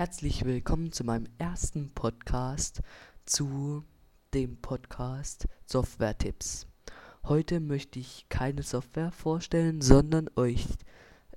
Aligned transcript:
Herzlich 0.00 0.46
willkommen 0.46 0.92
zu 0.92 1.04
meinem 1.04 1.26
ersten 1.36 1.90
Podcast 1.90 2.80
zu 3.26 3.84
dem 4.32 4.56
Podcast 4.56 5.46
Software-Tipps. 5.66 6.66
Heute 7.24 7.60
möchte 7.60 7.98
ich 7.98 8.24
keine 8.30 8.62
Software 8.62 9.12
vorstellen, 9.12 9.82
sondern 9.82 10.30
euch 10.36 10.66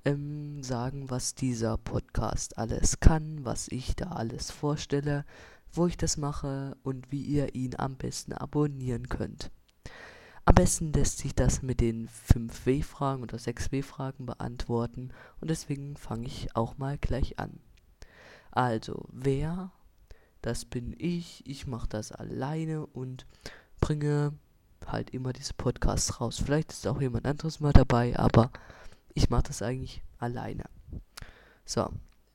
ähm, 0.06 0.62
sagen, 0.62 1.10
was 1.10 1.34
dieser 1.34 1.76
Podcast 1.76 2.56
alles 2.56 3.00
kann, 3.00 3.44
was 3.44 3.68
ich 3.68 3.96
da 3.96 4.12
alles 4.12 4.50
vorstelle, 4.50 5.26
wo 5.70 5.86
ich 5.86 5.98
das 5.98 6.16
mache 6.16 6.74
und 6.84 7.12
wie 7.12 7.20
ihr 7.20 7.54
ihn 7.54 7.74
am 7.76 7.96
besten 7.96 8.32
abonnieren 8.32 9.10
könnt. 9.10 9.50
Am 10.46 10.54
besten 10.54 10.90
lässt 10.94 11.18
sich 11.18 11.34
das 11.34 11.60
mit 11.60 11.82
den 11.82 12.08
5 12.08 12.64
W-Fragen 12.64 13.24
oder 13.24 13.38
6 13.38 13.72
W-Fragen 13.72 14.24
beantworten 14.24 15.10
und 15.42 15.50
deswegen 15.50 15.98
fange 15.98 16.28
ich 16.28 16.56
auch 16.56 16.78
mal 16.78 16.96
gleich 16.96 17.38
an. 17.38 17.60
Also, 18.54 19.06
wer? 19.10 19.72
Das 20.40 20.64
bin 20.64 20.94
ich. 20.96 21.44
Ich 21.44 21.66
mache 21.66 21.88
das 21.88 22.12
alleine 22.12 22.86
und 22.86 23.26
bringe 23.80 24.32
halt 24.86 25.10
immer 25.10 25.32
diese 25.32 25.54
Podcasts 25.54 26.20
raus. 26.20 26.40
Vielleicht 26.44 26.70
ist 26.72 26.86
auch 26.86 27.00
jemand 27.00 27.26
anderes 27.26 27.58
mal 27.58 27.72
dabei, 27.72 28.16
aber 28.16 28.52
ich 29.12 29.28
mache 29.28 29.42
das 29.48 29.60
eigentlich 29.60 30.04
alleine. 30.18 30.64
So, 31.64 31.88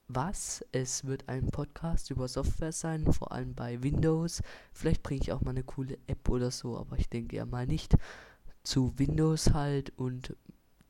was? 0.09 0.65
Es 0.73 1.05
wird 1.05 1.29
ein 1.29 1.47
Podcast 1.51 2.09
über 2.09 2.27
Software 2.27 2.73
sein, 2.73 3.09
vor 3.13 3.31
allem 3.31 3.55
bei 3.55 3.81
Windows. 3.81 4.41
Vielleicht 4.73 5.03
bringe 5.03 5.21
ich 5.21 5.31
auch 5.31 5.39
mal 5.39 5.51
eine 5.51 5.63
coole 5.63 5.97
App 6.07 6.27
oder 6.27 6.51
so, 6.51 6.77
aber 6.77 6.97
ich 6.97 7.07
denke 7.07 7.37
ja 7.37 7.45
mal 7.45 7.65
nicht. 7.65 7.95
Zu 8.63 8.91
Windows 8.97 9.53
halt 9.53 9.97
und 9.97 10.35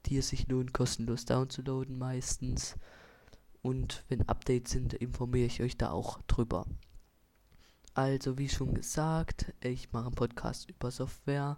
die 0.08 0.18
es 0.18 0.30
sich 0.30 0.48
lohnt, 0.48 0.74
kostenlos 0.74 1.26
downzuladen 1.26 2.00
meistens. 2.00 2.78
Und 3.62 4.04
wenn 4.08 4.28
Updates 4.28 4.72
sind, 4.72 4.94
informiere 4.94 5.48
ich 5.48 5.62
euch 5.62 5.78
da 5.78 5.92
auch 5.92 6.22
drüber. 6.24 6.66
Also, 7.94 8.38
wie 8.38 8.50
schon 8.50 8.74
gesagt, 8.74 9.54
ich 9.62 9.92
mache 9.92 10.08
einen 10.08 10.16
Podcast 10.16 10.70
über 10.70 10.92
Software 10.92 11.58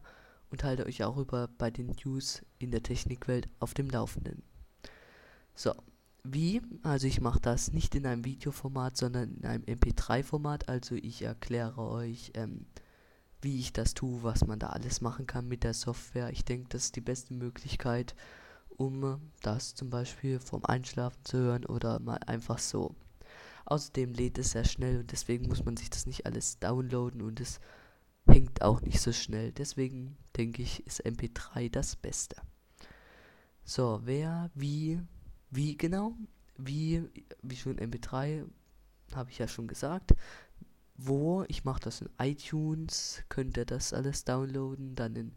und 0.49 0.63
halte 0.63 0.85
euch 0.85 1.03
auch 1.03 1.17
über 1.17 1.47
bei 1.57 1.71
den 1.71 1.95
News 2.03 2.43
in 2.59 2.71
der 2.71 2.83
Technikwelt 2.83 3.47
auf 3.59 3.73
dem 3.73 3.89
Laufenden. 3.89 4.43
So, 5.55 5.73
wie? 6.23 6.61
Also 6.83 7.07
ich 7.07 7.21
mache 7.21 7.39
das 7.39 7.71
nicht 7.71 7.95
in 7.95 8.05
einem 8.05 8.25
Videoformat, 8.25 8.97
sondern 8.97 9.35
in 9.37 9.45
einem 9.45 9.63
MP3-Format. 9.63 10.69
Also 10.69 10.95
ich 10.95 11.23
erkläre 11.23 11.81
euch, 11.81 12.31
ähm, 12.35 12.65
wie 13.41 13.59
ich 13.59 13.73
das 13.73 13.93
tue, 13.93 14.21
was 14.21 14.45
man 14.45 14.59
da 14.59 14.67
alles 14.67 15.01
machen 15.01 15.25
kann 15.25 15.47
mit 15.47 15.63
der 15.63 15.73
Software. 15.73 16.29
Ich 16.31 16.45
denke, 16.45 16.69
das 16.69 16.85
ist 16.85 16.95
die 16.95 17.01
beste 17.01 17.33
Möglichkeit, 17.33 18.15
um 18.77 19.31
das 19.41 19.75
zum 19.75 19.89
Beispiel 19.89 20.39
vom 20.39 20.65
Einschlafen 20.65 21.23
zu 21.23 21.37
hören 21.37 21.65
oder 21.65 21.99
mal 21.99 22.19
einfach 22.25 22.59
so. 22.59 22.95
Außerdem 23.65 24.13
lädt 24.13 24.37
es 24.37 24.51
sehr 24.51 24.65
schnell 24.65 24.99
und 24.99 25.11
deswegen 25.11 25.47
muss 25.47 25.63
man 25.63 25.77
sich 25.77 25.89
das 25.89 26.05
nicht 26.05 26.25
alles 26.25 26.59
downloaden 26.59 27.21
und 27.21 27.39
es 27.39 27.59
hängt 28.27 28.61
auch 28.61 28.81
nicht 28.81 28.99
so 28.99 29.11
schnell. 29.13 29.51
Deswegen 29.51 30.17
denke 30.37 30.61
ich, 30.61 30.85
ist 30.85 31.05
MP3 31.05 31.69
das 31.71 31.95
Beste. 31.95 32.35
So, 33.63 34.01
wer, 34.03 34.49
wie, 34.55 34.99
wie 35.49 35.77
genau? 35.77 36.15
Wie, 36.57 37.03
wie 37.41 37.55
schon 37.55 37.77
MP3, 37.77 38.45
habe 39.15 39.29
ich 39.29 39.37
ja 39.37 39.47
schon 39.47 39.67
gesagt. 39.67 40.13
Wo? 40.97 41.43
Ich 41.47 41.63
mache 41.63 41.81
das 41.81 42.01
in 42.01 42.09
iTunes, 42.19 43.23
könnt 43.29 43.57
ihr 43.57 43.65
das 43.65 43.93
alles 43.93 44.23
downloaden, 44.23 44.95
dann 44.95 45.15
in 45.15 45.31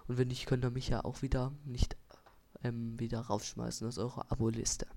Und 0.08 0.18
wenn 0.18 0.28
nicht, 0.28 0.46
könnt 0.46 0.66
ihr 0.66 0.72
mich 0.72 0.90
ja 0.90 1.04
auch 1.04 1.22
wieder 1.22 1.54
nicht 1.66 1.96
ähm, 2.64 3.00
wieder 3.00 3.20
rausschmeißen 3.20 3.88
aus 3.88 3.98
eurer 3.98 4.32
Abo-Liste. 4.32 4.88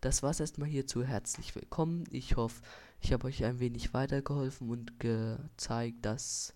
Das 0.00 0.22
war's 0.22 0.40
erstmal 0.40 0.68
hierzu. 0.68 1.02
Herzlich 1.02 1.54
willkommen. 1.54 2.04
Ich 2.10 2.36
hoffe, 2.36 2.62
ich 3.00 3.12
habe 3.12 3.26
euch 3.26 3.44
ein 3.44 3.58
wenig 3.58 3.94
weitergeholfen 3.94 4.68
und 4.68 5.00
gezeigt, 5.00 6.04
dass 6.04 6.54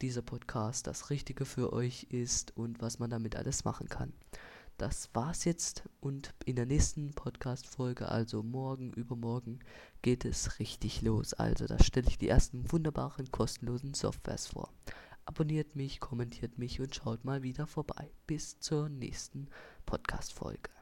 dieser 0.00 0.22
Podcast 0.22 0.86
das 0.86 1.10
Richtige 1.10 1.44
für 1.44 1.72
euch 1.72 2.04
ist 2.04 2.56
und 2.56 2.80
was 2.80 2.98
man 2.98 3.10
damit 3.10 3.36
alles 3.36 3.64
machen 3.64 3.88
kann. 3.88 4.12
Das 4.82 5.08
war's 5.14 5.44
jetzt 5.44 5.84
und 6.00 6.34
in 6.44 6.56
der 6.56 6.66
nächsten 6.66 7.12
Podcast-Folge, 7.12 8.08
also 8.08 8.42
morgen, 8.42 8.92
übermorgen, 8.94 9.60
geht 10.02 10.24
es 10.24 10.58
richtig 10.58 11.02
los. 11.02 11.34
Also 11.34 11.68
da 11.68 11.80
stelle 11.80 12.08
ich 12.08 12.18
die 12.18 12.26
ersten 12.26 12.72
wunderbaren 12.72 13.30
kostenlosen 13.30 13.94
Softwares 13.94 14.48
vor. 14.48 14.72
Abonniert 15.24 15.76
mich, 15.76 16.00
kommentiert 16.00 16.58
mich 16.58 16.80
und 16.80 16.96
schaut 16.96 17.24
mal 17.24 17.44
wieder 17.44 17.68
vorbei. 17.68 18.10
Bis 18.26 18.58
zur 18.58 18.88
nächsten 18.88 19.46
Podcast-Folge. 19.86 20.81